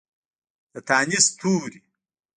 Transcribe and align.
د 0.73 0.75
تانیث 0.87 1.25
توري 1.39 1.81